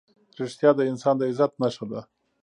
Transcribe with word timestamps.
رښتیا 0.39 0.69
د 0.75 0.79
انسان 0.91 1.15
د 1.17 1.21
عزت 1.29 1.51
نښه 1.61 1.85
ده. 1.91 2.01